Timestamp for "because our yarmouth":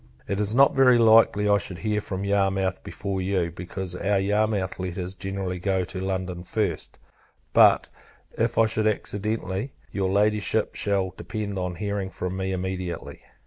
3.51-4.79